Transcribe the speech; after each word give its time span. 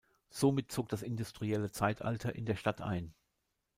Somit 0.31 0.71
zog 0.71 0.89
das 0.89 1.03
industrielle 1.03 1.69
Zeitalter 1.71 2.33
in 2.33 2.47
der 2.47 2.55
Stadt 2.55 2.81
ein. 2.81 3.13